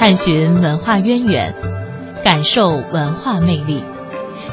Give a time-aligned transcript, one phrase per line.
[0.00, 1.54] 探寻文化渊源，
[2.24, 3.84] 感受文化魅力。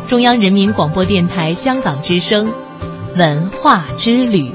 [0.10, 2.52] 中央人民广播电台香港之声，
[3.16, 4.52] 文化之旅。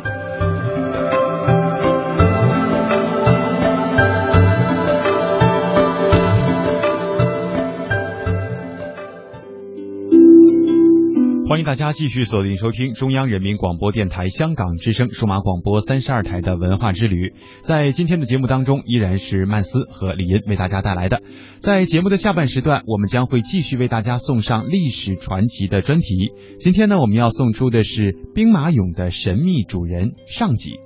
[11.53, 17.35] 欢迎大家继续锁定收听中央人民广播电台香港之声数码广播三十二台的文化之旅。
[17.61, 21.21] 在今天的节目当中，依然是曼斯和李银为大家带来的。
[21.61, 26.32] 在节目的下半时段，我们将会继续为大家送上历史传奇的专题。
[26.59, 30.76] 今天呢，我们要送出的是兵马俑的神秘主人上集。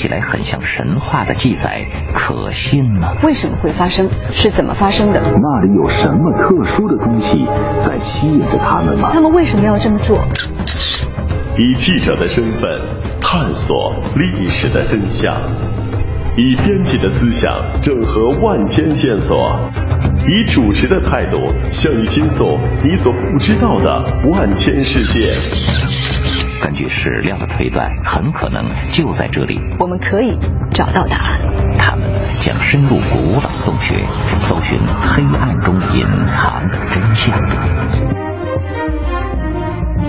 [0.00, 3.12] 起来很像神话的记载，可信吗？
[3.22, 4.08] 为什么会发生？
[4.32, 5.20] 是怎么发生的？
[5.20, 7.44] 那里有什么特殊的东西
[7.86, 9.10] 在吸引着他们吗？
[9.12, 10.18] 他们为什么要这么做？
[11.58, 12.62] 以记者的身份
[13.20, 13.76] 探索
[14.16, 15.38] 历史的真相，
[16.34, 19.36] 以编辑的思想整合万千线索，
[20.26, 25.89] 以主持的态度向你倾诉你所不知道的万千世界。
[26.62, 29.58] 根据史料的推断，很可能就在这里。
[29.78, 30.38] 我们可以
[30.70, 31.38] 找到答案。
[31.76, 32.06] 他们
[32.40, 33.94] 将深入古老洞穴，
[34.38, 37.34] 搜寻黑暗中隐藏的真相。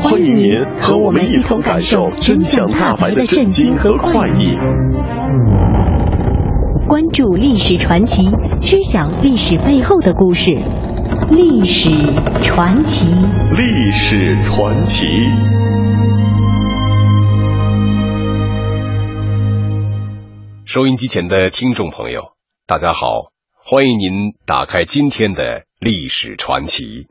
[0.01, 4.57] 欢迎您和我们一同感受真相大白的震惊和快意。
[6.87, 8.29] 关注历史传奇，
[8.61, 10.57] 知晓历史背后的故事。
[11.29, 11.89] 历史
[12.41, 13.15] 传奇。
[13.55, 15.29] 历史传奇。
[20.73, 22.31] 收音机前的听众朋友，
[22.65, 27.07] 大家好，欢迎您打开今天的历史传奇。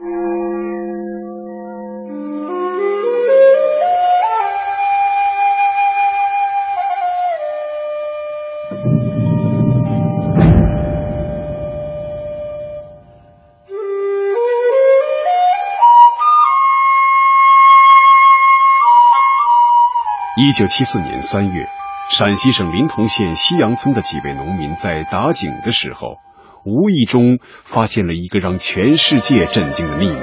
[20.39, 21.80] 一九七四年三月。
[22.11, 26.17] 陕西省临潼县西阳村的几位农民在打井的时候，
[26.65, 30.17] 无意中发现了一个让全世界震惊的秘密。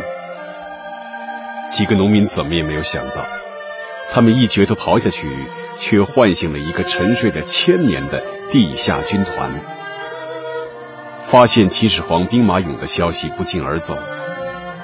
[1.72, 3.26] 几个农民怎么也没有想到，
[4.12, 5.30] 他们一镢头刨下去，
[5.78, 8.22] 却唤醒了一个沉睡了千年的
[8.52, 9.52] 地下军团。
[11.24, 13.98] 发现秦始皇兵马俑的消息不胫而走，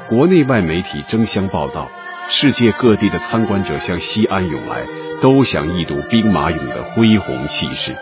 [0.08, 1.90] 国内外媒体争相报道，
[2.30, 5.03] 世界各地的参观者向西安涌来。
[5.24, 7.96] 都想一睹兵马俑的恢宏气势。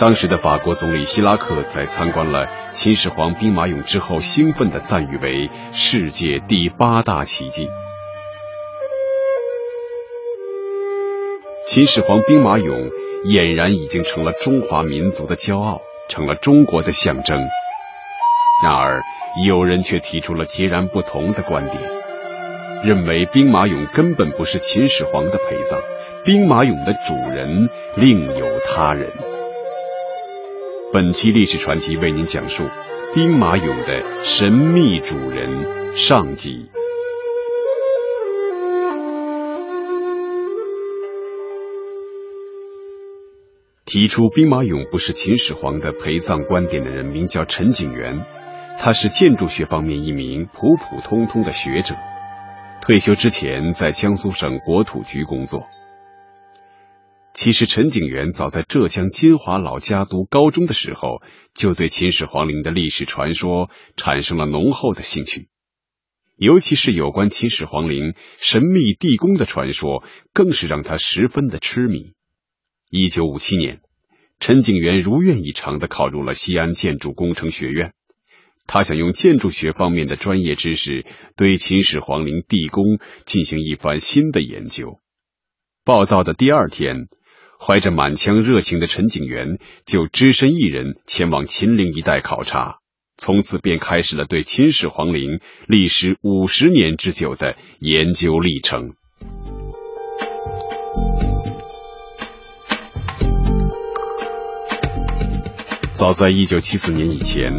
[0.00, 7.68] 当时的法国总理希拉克在参观了秦始皇兵马俑之后，兴奋地赞誉为世界第八大奇迹。
[11.66, 12.90] 秦始皇兵马俑
[13.26, 17.38] 俨然已经成了中华民族的骄傲，成了中国的象征。
[18.64, 19.02] 然而，
[19.46, 21.82] 有人却提出了截然不同的观点，
[22.82, 25.78] 认为兵马俑根本不是秦始皇的陪葬。
[26.28, 29.10] 兵马俑的主人另有他人。
[30.92, 32.64] 本期历史传奇为您讲述
[33.14, 36.68] 兵马俑的神秘主人上集。
[43.86, 48.20] 提出兵马俑不是秦始皇的陪葬观点的人名叫陈景元，
[48.78, 51.94] 他是建筑学方面一名普普通通的学者，
[52.82, 55.66] 退休之前在江苏省国土局工作。
[57.40, 61.22] 其实，陈景元早在浙江金华老家读高中的时候，
[61.54, 65.46] 就对秦始皇陵的历史传说产生了浓厚的兴趣，
[66.36, 72.12] 尤其是有关秦始皇陵神秘地宫的传说，更是让他十分的痴迷。
[72.90, 73.82] 一九五七年，
[74.40, 77.92] 陈景元如愿以偿的考入了西安建筑工程学院，
[78.66, 81.06] 他想用建筑学方面的专业知识，
[81.36, 84.98] 对秦始皇陵地宫进行一番新的研究。
[85.84, 87.06] 报道的第二天。
[87.60, 92.76] 怀着满腔热情的陈景元就只身一人前往秦陵一带考察，
[93.16, 98.92] 从此便开始了对秦始皇陵历时五十年之久的研究历程。
[105.92, 107.52] 早在一九七四年以前，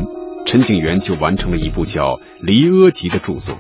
[0.45, 2.03] 陈景元就完成了一部叫
[2.41, 3.57] 《离阿集》的著作，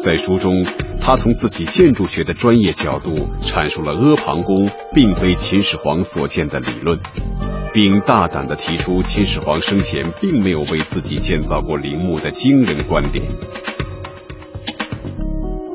[0.00, 0.66] 在书中。
[1.06, 6.98] 他从自己建筑学的专业角度阐述了阿房宫并非秦始皇所建的理论，
[7.74, 13.22] 并大胆地提出秦始皇生前并没有为自己建造过陵墓的惊人观点。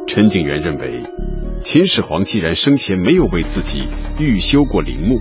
[0.08, 1.04] 陈景元认为，
[1.62, 3.84] 秦始皇既然生前没有为自己
[4.18, 5.20] 预修过陵墓，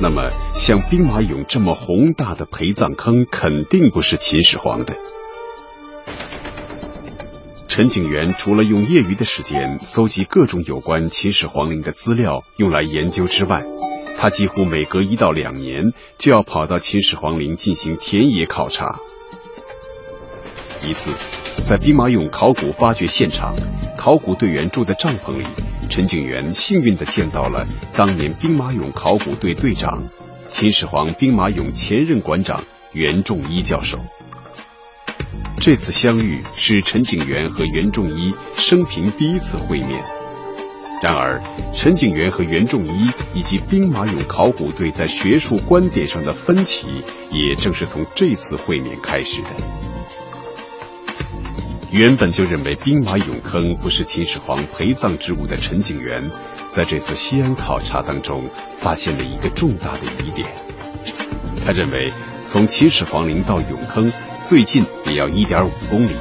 [0.00, 4.94] 那么像兵马俑这么宏大的陪葬坑，肯定不是秦始皇的。
[7.74, 13.64] 陈景元除了用业余的时间搜集各种有关秦始皇陵的资料用来研究之外，
[14.16, 19.00] 他几乎每隔一到两年就要跑到秦始皇陵进行田野考察。
[20.84, 21.16] 一次，
[21.62, 23.56] 在兵马俑考古发掘现场，
[23.98, 25.44] 考古队员住的帐篷里，
[25.90, 27.66] 陈景元幸运地见到了
[27.96, 30.04] 当年兵马俑考古队队长、
[30.46, 32.62] 秦始皇兵马俑前任馆长
[32.92, 33.98] 袁仲一教授。
[35.64, 40.04] 这次相遇是陈景元和袁仲一生平第一次会面。
[41.02, 41.40] 然而，
[41.72, 49.48] 陈景元和袁仲一以及兵马俑考古队在学术观点上的分歧，也正是从这次会面开始的。
[51.90, 56.30] 原本就认为兵马俑坑不是秦始皇陪葬之物的陈景元，
[56.72, 60.46] 在这次西安考察当中，发现了一个重大的疑点。
[61.64, 62.12] 他认为，
[62.42, 64.12] 从秦始皇陵到俑坑，
[64.44, 66.14] 最近也要一点五公里。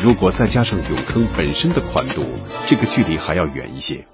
[0.00, 2.24] 如果再加上俑坑本身的宽度，
[2.66, 4.04] 这个距离还要远一些。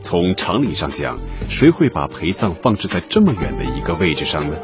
[0.00, 1.18] 从常理上讲，
[1.50, 4.56] 谁会把陪葬放置在这么远的一个位置上呢？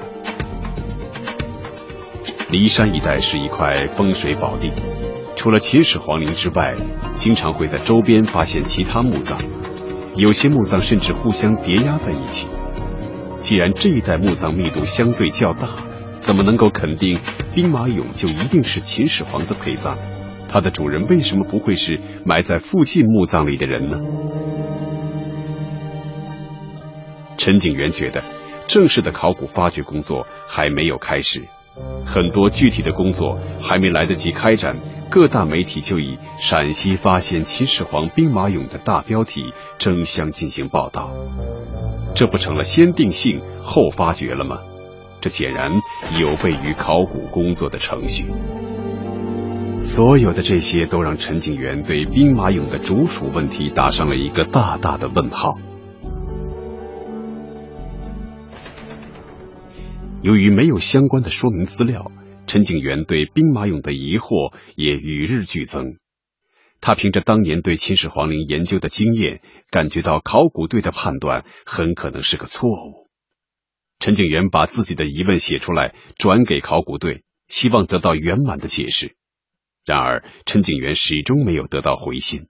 [2.51, 4.73] 骊山一带是一块风水宝地，
[5.37, 6.75] 除了秦始皇陵之外，
[7.15, 9.39] 经常会在周边发现其他墓葬，
[10.17, 12.49] 有些墓葬甚至互相叠压在一起。
[13.43, 15.69] 既然这一带墓葬密度相对较大，
[16.23, 17.21] 怎么能够肯定
[17.53, 19.97] 兵马俑就一定是秦始皇的陪葬？
[20.49, 23.99] 它的主人为什么不会是埋在附近墓葬里的人呢？
[27.37, 28.23] 陈景元觉得，
[28.69, 31.49] 正式的考古发掘工作还没有开始，
[32.07, 34.77] 很多具体的工作还没来得及开展，
[35.11, 41.11] 各大媒体就以“陕西发现秦始皇兵马俑”的大标题争相进行报道，
[42.15, 44.61] 这不成了先定性后发掘了吗？
[45.23, 45.71] 这显然
[46.21, 48.27] 有悖于考古工作的程序。
[49.79, 55.55] 所有的这些都让陈景元对兵马俑的主属问题打上了一个大大的问号。
[60.23, 62.13] 由于没有相关的说明资料，
[62.47, 65.97] 陈景元对兵马俑的疑惑也与日俱增。
[66.81, 69.41] 他凭着当年对秦始皇陵研究的经验，
[69.71, 73.02] 感觉到考古队的判断很可能是个错误。
[74.03, 79.15] 陈景元把自己的疑问写出来，转给考古队，希望得到圆满的解释。
[79.85, 82.49] 然而，陈景元始终没有得到回信。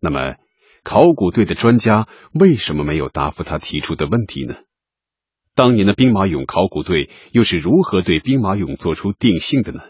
[0.00, 0.36] 那么，
[0.82, 4.54] 考古队的专家为什么没有答复他提出的问题呢？
[5.54, 9.80] 当年的兵马俑考古队又是如何对兵马俑做出定性的呢？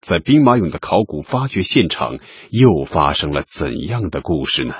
[0.00, 4.74] 在兵马俑的考古发掘现场，又发生了怎样的故事呢？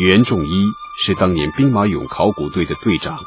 [0.00, 3.18] 袁仲一是当年兵马俑考古队的队长，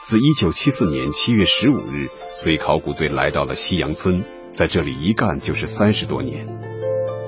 [0.00, 6.46] 自一九七四年七月十五日随考古队来到了西洋村，在这里一干就是三十多年。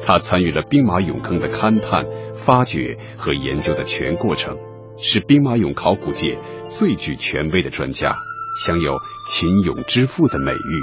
[0.04, 2.04] 他参与了兵马俑坑的勘探、
[2.36, 4.56] 发掘和研究的全过程，
[5.02, 6.38] 是兵马俑考古界
[6.68, 8.16] 最具权威的专家，
[8.64, 10.82] 享有“秦俑之父”的美誉。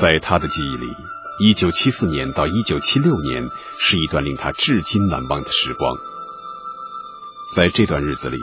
[0.00, 0.86] 在他的记忆里。
[1.38, 5.94] 一九七四年到一九七六年是一段令他至今难忘的时光。
[7.54, 8.38] 在这段日子里，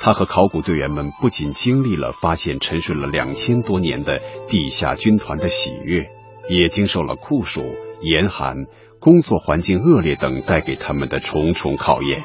[0.00, 6.08] 他和考古队员们不仅经历了发现沉睡了两千多年的地下军团的喜悦，
[6.48, 7.62] 也经受了酷暑、
[8.02, 8.64] 严寒、
[8.98, 12.24] 工作环境恶劣等带给他们的重重考验。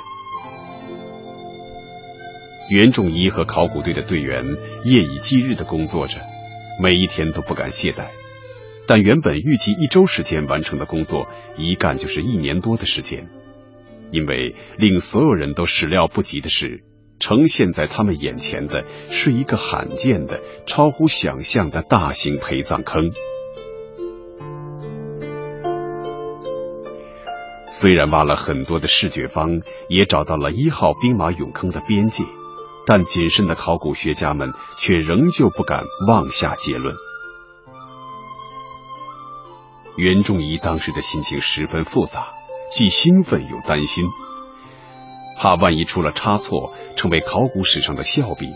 [2.71, 4.43] 袁仲一和考古队的队员
[4.85, 6.19] 夜以继日的工作着，
[6.81, 8.05] 每一天都不敢懈怠。
[8.89, 11.27] 但原本预计一周时间完成的工作，
[11.57, 13.27] 一干就是一年多的时间。
[14.09, 16.81] 因为令所有人都始料不及的是，
[17.19, 23.11] 呈现在他们眼前的是一个罕见的、超乎想象的大型陪葬坑。
[27.67, 32.23] 虽然挖了很多的视觉方，也找到了一号兵马俑坑的边界，
[32.87, 36.95] 但谨慎的考古学家们却仍旧不敢妄下结论。
[39.97, 42.27] 袁仲仪当时的心情十分复杂，
[42.71, 44.05] 既兴奋又担心，
[45.37, 48.53] 怕万一出了差错，成为考古史上的笑柄。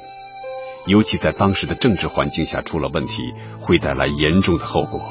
[0.86, 5.02] 尤其在当时的政治环境下出了问题，会带来严重的后果。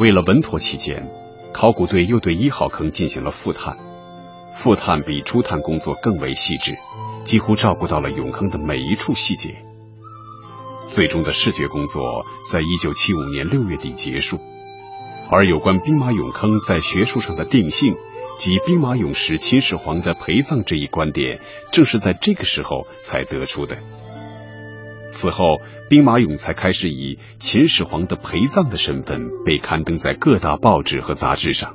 [0.00, 1.10] 为了稳妥起见，
[1.52, 3.76] 考古队又对一号坑进行了复探。
[4.54, 6.76] 复探比初探工作更为细致，
[7.24, 9.67] 几乎照顾到了俑坑的每一处细节。
[10.90, 14.40] 最终的视觉工作在一九七五年六月底结束，
[15.30, 17.94] 而有关兵马俑坑在学术上的定性
[18.38, 21.38] 及兵马俑是秦始皇的陪葬这一观点，
[21.72, 23.76] 正是在这个时候才得出的。
[25.12, 31.74] 此后，兵马俑才开始以秦始皇的陪葬的身份被刊登在各大报纸和杂志上。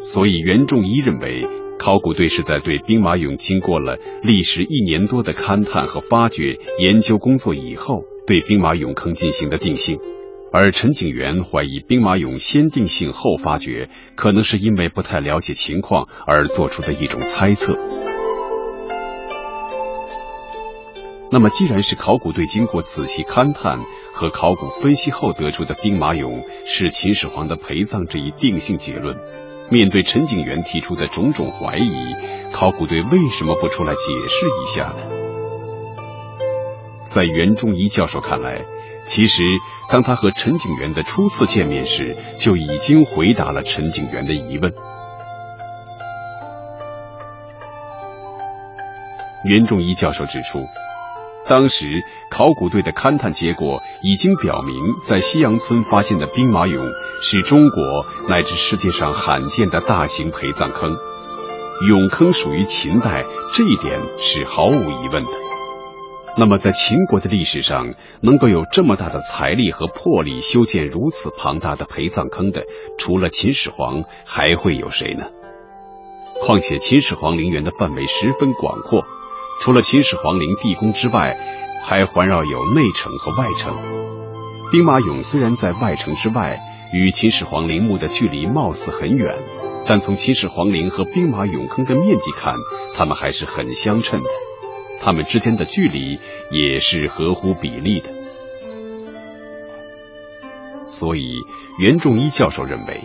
[0.00, 1.57] 所以，袁仲一认为。
[1.88, 9.98] 考古队是在对兵马俑经过了历时一年多的勘探和发掘研究工作以后，对兵马俑坑进行的定性，
[10.52, 17.78] 而陈景元怀疑兵马俑先定性后发掘，可能是因为不太了解情况而做出的一种猜测。
[21.32, 23.80] 那么，既然是考古队经过仔细勘探
[24.12, 29.16] 和考古分析后得出的兵马俑是秦始皇的陪葬这一定性结论。
[29.70, 32.14] 面对陈景元提出的种种怀疑，
[32.52, 34.96] 考古队为什么不出来解释一下呢？
[37.04, 38.62] 在袁仲一教授看来，
[39.04, 39.44] 其实
[39.90, 44.72] 当他和陈景元的初次见面时，就已经回答了陈景元的疑问。
[49.44, 50.66] 袁仲一教授指出。
[51.48, 56.78] 当时考古队的勘探结果已经表明，在西洋村发现的兵马俑
[57.22, 60.94] 是中国乃至世界上罕见的大型陪葬坑，
[61.88, 63.24] 俑坑属于秦代，
[63.54, 65.30] 这一点是毫无疑问的。
[66.36, 72.62] 那么，在秦国的历史上，能够有这么大的财力和魄力修建如此庞大的陪葬坑的，
[72.98, 75.24] 除了秦始皇，还会有谁呢？
[76.42, 79.02] 况且，秦始皇陵园的范围十分广阔。
[79.60, 81.36] 除了秦始皇陵地宫之外，
[81.84, 83.74] 还环绕有内城和外城。
[84.70, 86.60] 兵马俑虽然在外城之外，
[86.92, 89.36] 与秦始皇陵墓的距离貌似很远，
[89.86, 92.54] 但从秦始皇陵和兵马俑坑的面积看，
[92.94, 94.28] 它们还是很相称的。
[95.00, 96.18] 它们之间的距离
[96.50, 98.10] 也是合乎比例的。
[100.86, 101.42] 所以，
[101.78, 103.02] 袁仲一教授认为，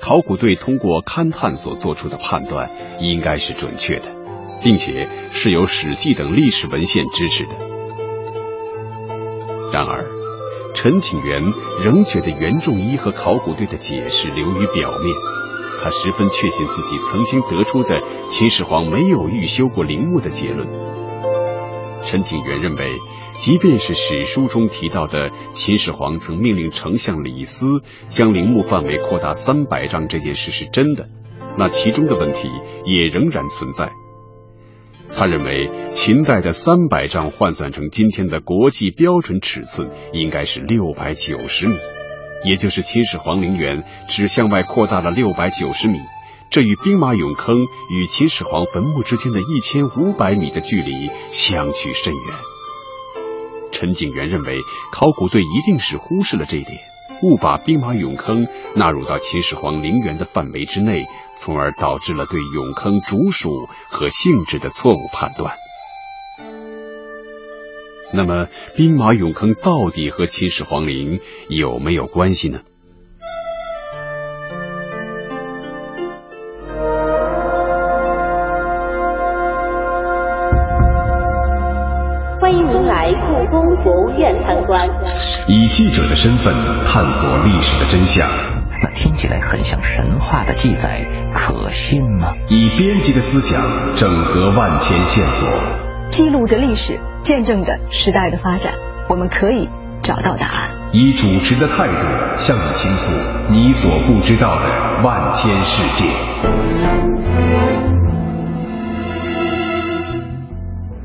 [0.00, 2.70] 考古队通过勘探所做出的判断
[3.00, 4.25] 应该是准确的。
[4.62, 7.50] 并且是由《史记》等历史文献支持的。
[9.72, 10.06] 然而，
[10.74, 15.14] 陈景元仍觉得袁仲一和考古队的解释流于表面。
[15.82, 20.66] 他十分确信自己曾经得出的秦始皇没有预修过陵墓的结论。
[22.02, 22.96] 陈景元认为，
[23.38, 31.08] 即便是史书中提到的秦始皇曾命令丞相李斯将陵墓范围扩大三百丈这件事是真的，
[31.58, 32.48] 那其中的问题
[32.84, 33.92] 也仍然存在。
[35.18, 41.78] 他认为，秦代的三百丈换算成今天的国际标准尺寸，应该是六百九十米，
[42.44, 45.98] 也就是秦始皇陵园只向外扩大了六百九十米，
[46.50, 47.56] 这与兵马俑坑
[47.90, 52.22] 与秦始皇坟墓之间的一千五百米的距离相去甚远。
[53.72, 54.60] 陈景元认为，
[54.92, 56.78] 考古队一定是忽视了这一点。
[57.22, 65.54] 误把兵马俑坑纳入到秦始皇陵园的范围之内，从而导致了对俑坑主属和性质的错误判断。
[68.12, 68.46] 那么，
[68.76, 72.60] 兵马俑坑到底和秦始皇陵有没有关系呢？
[85.48, 86.52] 以记者的身份
[86.84, 88.28] 探索历史的真相，
[88.82, 92.32] 那听起来很像神话的记载，可信吗？
[92.48, 95.48] 以编辑的思想整合万千线索，
[96.10, 98.74] 记录着历史，见证着时代的发展，
[99.08, 99.68] 我们可以
[100.02, 100.70] 找到答案。
[100.92, 103.12] 以主持的态度向你倾诉
[103.48, 104.64] 你所不知道的
[105.04, 106.06] 万千世界。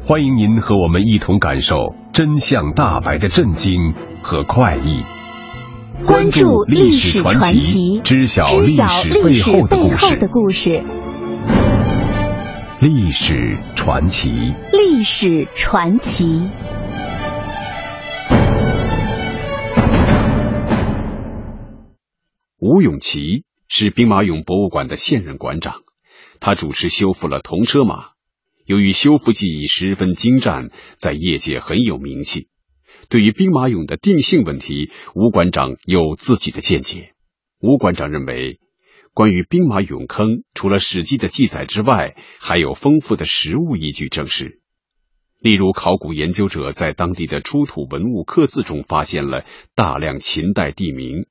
[0.04, 1.76] 欢迎您和我们一同感受
[2.12, 5.04] 真相大白的震惊和快意。
[6.06, 10.84] 关注历史传奇，知晓历史背后的故事。
[12.80, 14.32] 历史传奇。
[14.72, 16.50] 历史传奇。
[22.58, 25.82] 吴永琪是兵马俑博物馆的现任馆长，
[26.40, 28.12] 他主持修复了铜车马。
[28.66, 32.51] 由于修复技艺十分精湛，在业界很有名气。
[33.10, 37.14] 对于兵马俑的定性问题，吴馆长有自己的见解。
[37.60, 38.60] 吴馆长认为，
[39.14, 44.62] 关于兵马俑坑，除了《史记》的记载之外，还有丰富的实物依据证实。
[45.40, 49.44] 例如，考古研究者在当地的出土文物刻字中发现了
[49.76, 51.26] 大量秦代地名，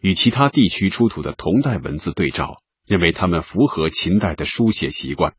[0.00, 5.34] 与其他地区出土的同代文字对照，认为它们符合秦代的书写习惯。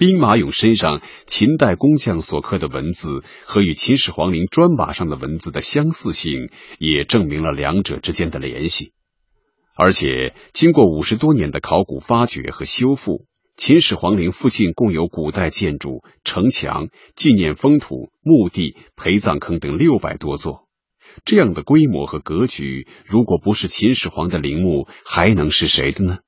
[0.00, 8.94] 兵马俑身上秦代工匠所刻的文字和与秦始皇陵砖瓦上的文字的相似性，也证明了两者之间的联系。
[9.76, 13.26] 而且，经过五十多年的考古发掘和修复，
[13.58, 20.66] 秦始皇陵附近共有古代建筑、城墙、纪念封土、墓地、陪葬坑等六百多座。
[21.26, 26.18] 这样的规模和格局，如果不是秦始皇的陵墓，还能是谁的呢？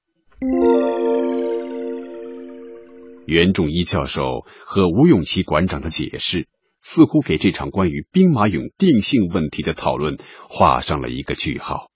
[3.25, 6.49] 袁仲一教授和吴永琪馆长的解释，
[6.81, 11.91] 似乎给这场关于兵马俑定性问题的讨论画上了一个句号。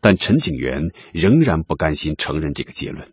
[0.00, 3.12] 但陈景元仍然不甘心承认这个结论，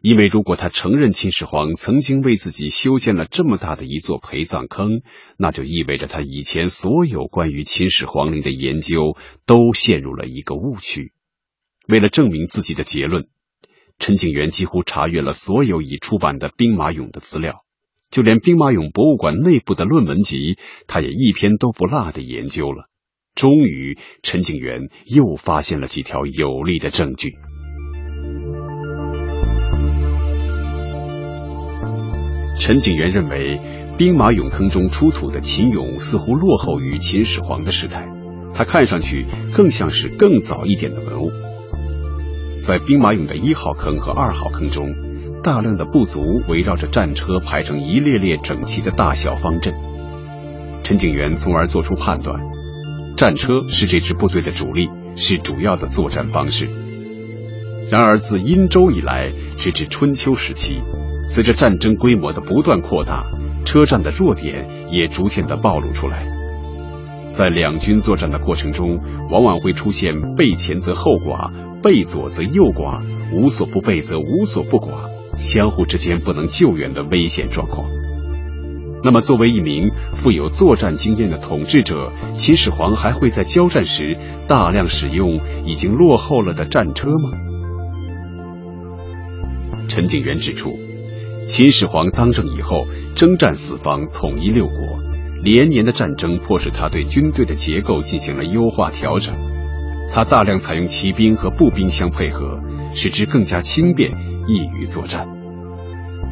[0.00, 5.02] 因为如果他承认秦始皇曾经为自己修建了这么大的一座陪葬坑，
[5.36, 11.12] 那就意味着他以前所有关于秦始皇陵的研究都陷入了一个误区。
[11.86, 13.28] 为了证明自己的结论。
[13.98, 17.64] 陈景元几乎查阅了所有已出版的兵马俑的资料，
[18.10, 22.88] 就连兵马俑博物馆内部的论文集，他也一篇都不落的研究了。
[23.34, 27.34] 终于，陈景元又发现了几条有力的证据。
[32.58, 33.60] 陈景元认为，
[33.98, 38.08] 兵马俑坑中出土的秦俑似乎落后于秦始皇的时代，
[38.54, 41.30] 它看上去更像是更早一点的文物。
[42.58, 44.92] 在兵马俑的一号坑和二号坑中，
[45.44, 49.72] 大量的部族围绕着战车排成一列列整齐的大小方阵。
[50.82, 52.40] 陈景元从而做出判断：
[53.16, 56.68] 战车是这支部队的主力，是主要的作战方式。
[57.90, 60.80] 然而，自殷周以来，直至春秋时期，
[61.28, 63.24] 随着战争规模的不断扩大，
[63.64, 66.26] 车站的弱点也逐渐的暴露出来。
[67.30, 69.00] 在两军作战的过程中，
[69.30, 71.50] 往往会出现背前则后寡。
[71.88, 73.02] 背左则右寡，
[73.32, 77.88] 无所不备则无所不寡，相互之间不能救援的危险状况。
[79.02, 87.30] 那么，作为一名富有作战经验的统治者，秦始皇还会在交战时大量使用已经落后了的战车吗？
[89.88, 90.78] 陈景元指出，
[91.48, 92.84] 秦始皇当政以后，
[93.16, 94.76] 征战四方，统一六国，
[95.42, 99.34] 连年的战争迫使他对军队的结构进行了优化调整。
[100.12, 102.60] 他大量采用骑兵和步兵相配合，
[102.94, 104.10] 使之更加轻便，
[104.46, 105.28] 易于作战。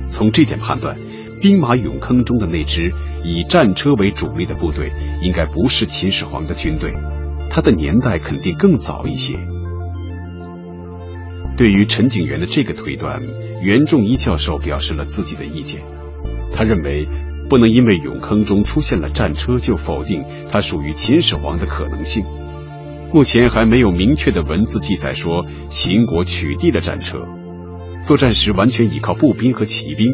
[0.09, 0.97] 从这点判断，
[1.41, 4.91] 兵马俑坑中的那支以战车为主力的部队，
[5.23, 6.95] 应该不是秦始皇的军队，
[7.51, 9.39] 它的年代肯定更早一些。
[11.57, 13.21] 对于陈景元的这个推断，
[13.63, 15.83] 袁仲一教授表示了自己的意见。
[16.55, 17.07] 他认为，
[17.49, 22.25] 不能因为俑坑中出现了战车，就否定它属于秦始皇的可能性。
[23.13, 27.27] 目前还没有明确的文字记载说秦国取缔了战车，
[28.03, 30.13] 作战时完全依靠步兵和骑兵。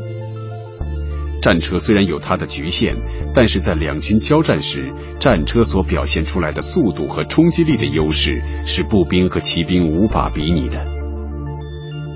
[1.40, 2.94] 战车虽然有它的局限，
[3.34, 10.86] 但是在两军交战时，战车所表现出来的速度和冲击力的优势是步兵和骑兵无法比拟的。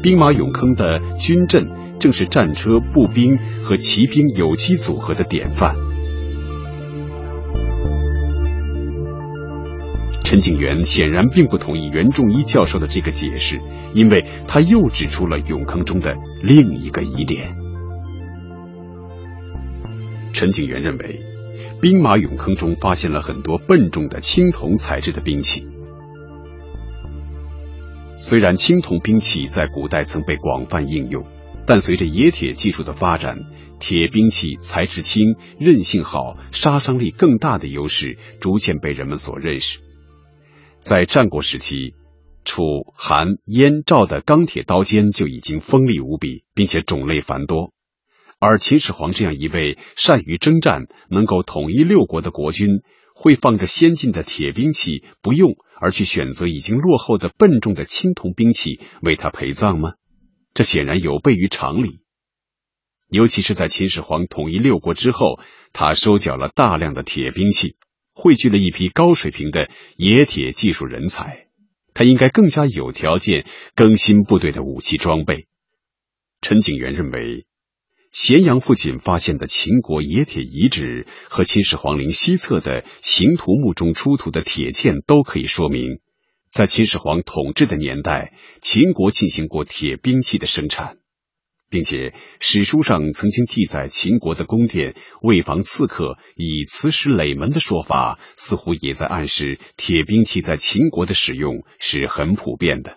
[0.03, 1.67] 兵马俑坑的军阵
[1.99, 5.75] 正是战车、步兵和骑兵有机组合的典范。
[10.27, 13.61] 陈景元显然并不同意袁仲一教授的这个解释，
[13.95, 17.57] 因为他又指出了俑坑中的另一个疑点。
[20.33, 21.21] 陈景元认为，
[21.81, 25.65] 兵马俑坑中发现了很多笨重的青铜材质的兵器。
[28.19, 31.25] 虽然青铜兵器在古代曾被广泛应用，
[31.69, 33.39] 但随着冶铁技术的发展，
[33.79, 39.86] 铁兵器材质轻、韧性好、杀伤力更大的优势逐渐被人们所认识。
[40.79, 41.95] 在战国时期，
[42.45, 42.63] 楚、
[42.95, 47.73] 韩、燕、赵的钢铁刀尖就已经锋利无比，并且种类繁多。
[48.39, 52.69] 而秦始皇这样一位善于征战、能够统一六国的国君，
[53.15, 59.95] 会放着先进的铁兵器不用，而去选择已经落后的笨重的青铜兵器为他陪葬吗？
[60.55, 62.01] 这显然有悖于常理。
[63.09, 65.41] 尤其是在秦始皇统一六国之后，
[65.73, 67.77] 他收缴了大量的铁兵器。
[68.17, 71.49] 汇聚了一批高水平的冶铁技术人才，
[71.93, 75.49] 他应该更加有条件更新部队的武器装备。
[76.41, 77.45] 陈景元认为，
[78.13, 86.01] 咸阳附近发现的秦国冶铁遗址和秦始皇陵西侧的形图墓中出土的铁剑都可以说明，
[86.51, 90.97] 在秦始皇统治的年代，秦国进行过铁兵器的生产。
[91.69, 102.95] 并且史书上曾经记载，秦国的宫殿为防刺客以磁石垒门的说法，似乎也在暗示铁兵器在秦国的使用是很普遍的。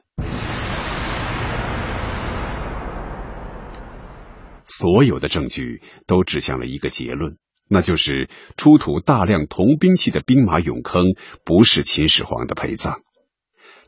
[4.66, 11.06] 所有的证据都指向了一个结论，那就是出土大量铜兵器的兵马俑坑
[11.44, 13.02] 不是秦始皇的陪葬，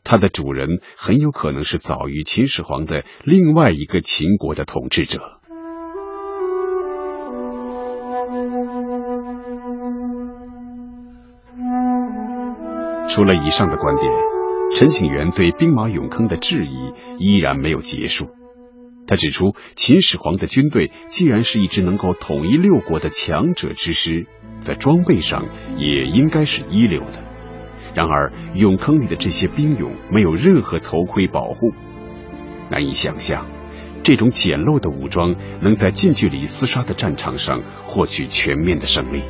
[0.04, 5.20] 它的主人很有可能是早于秦始皇的另外一个秦国的统治者。
[13.08, 14.10] 除了以上的观点，
[14.74, 18.30] 陈景元对兵马俑坑的质疑依然没有结束。
[19.06, 24.26] 他指出，秦始皇的军队既然是一支能够统一六国的强者之师，
[24.60, 27.31] 在装备上也应该是一流的。
[27.94, 31.72] 然而，俑坑里的这些兵俑没有任何头盔保护，
[32.70, 33.46] 难以想象
[34.02, 39.22] 这种简陋的武装能在近距离厮杀的战场上获取全面的胜利。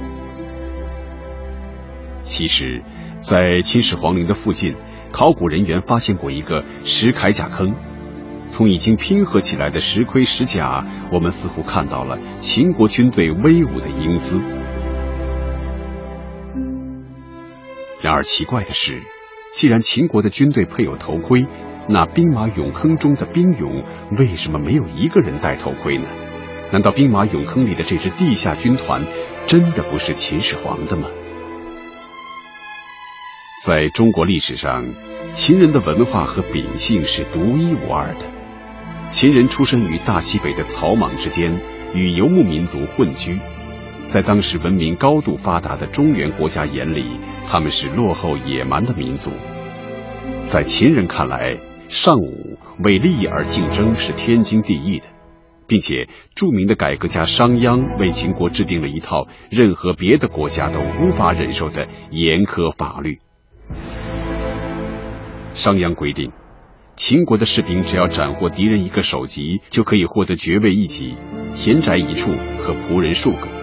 [2.23, 2.83] 其实，
[3.19, 4.77] 在秦始皇陵的附近，
[5.11, 7.75] 考古人员发现过一个石铠甲坑。
[8.47, 14.41] 从已经拼合起来的石盔石甲，我们似乎看到了秦国军队威武的英姿。
[18.03, 19.01] 然而奇怪的是，
[19.53, 21.47] 既然秦国的军队配有头盔，
[21.89, 23.85] 那兵马俑坑中的兵俑
[24.19, 26.09] 为什么没有一个人戴头盔呢？
[26.73, 29.07] 难道兵马俑坑里的这支地下军团
[29.47, 31.09] 真的不是秦始皇的吗？
[33.65, 34.85] 在中国历史上，
[35.31, 38.27] 秦人的文化和秉性是独一无二的。
[39.13, 41.61] 秦人出生于大西北的草莽之间，
[41.95, 43.39] 与游牧民族混居，
[44.13, 47.17] 在当时文明高度发达的中原国家眼里，
[47.49, 49.33] 他们是落后野蛮的民族。
[50.45, 51.57] 在秦人看来，
[51.89, 55.07] 尚武为利益而竞争是天经地义的，
[55.67, 63.17] 并且著名的改革家商鞅为秦国制定了一套任何别的国家都无法忍受的严苛法律。
[65.55, 66.33] 商鞅规定。
[66.97, 71.17] 秦国的士兵只要斩获敌人一个首级，就可以获得爵位一级、
[71.55, 73.62] 田宅一处和仆人数个。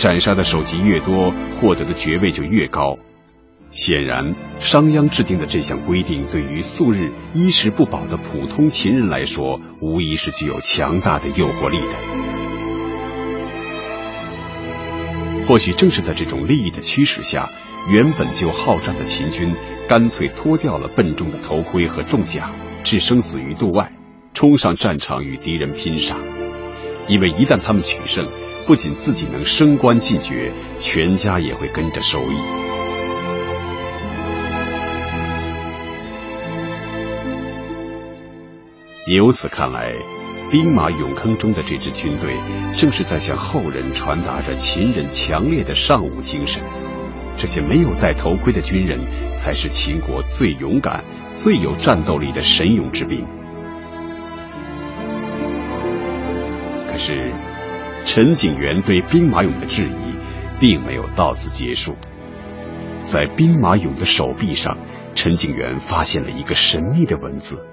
[0.00, 2.96] 斩杀的首级越多，获得的爵位就越高。
[3.70, 11.92] 显然，商鞅制定的这项规定，对于素日衣食不保的普通秦人来说，无疑是具有强大的诱惑力的。
[15.46, 17.50] 或许正是在这种利益的驱使下。
[17.90, 19.54] 原本就好战的秦军，
[19.86, 22.52] 干脆脱掉了笨重的头盔和重甲，
[22.84, 23.92] 置生死于度外，
[24.32, 26.16] 冲上战场与敌人拼杀。
[27.06, 28.26] 因为一旦他们取胜，
[28.70, 32.36] 不仅自己能升官进爵，全家也会跟着受益。
[39.12, 39.92] 由此看来，
[40.52, 42.36] 兵马俑坑中的这支军队，
[42.72, 46.62] 正是在向后人传达着秦人强烈的尚武精神。
[47.36, 49.00] 这些没有戴头盔的军人，
[49.36, 51.04] 才是秦国最勇敢、
[51.34, 53.26] 最有战斗力的神勇之兵。
[56.86, 57.32] 可是，
[58.04, 60.14] 陈景元对兵马俑的质疑
[60.58, 61.96] 并没有到此结束。
[63.00, 64.78] 在兵马俑的手臂上，
[65.14, 67.66] 陈景元发现了一个神秘的文字。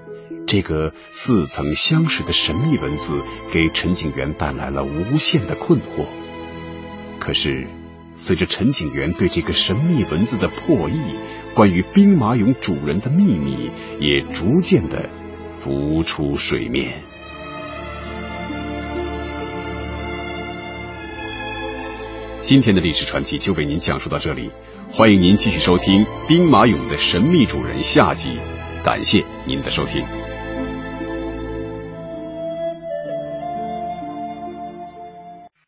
[0.46, 6.06] 这个似曾相识的神秘文字，给陈景元带来了无限的困惑。
[7.18, 7.66] 可是。
[8.20, 10.98] 随着陈景元对这个神秘文字的破译，
[11.54, 15.08] 关于兵马俑主人的秘密也逐渐的
[15.60, 17.04] 浮出水面。
[22.48, 24.50] 今天的历史传奇就为您讲述到这里，
[24.90, 28.38] 欢迎您继续收听《兵马俑的神秘主人》下集，
[28.82, 30.02] 感谢您的收听。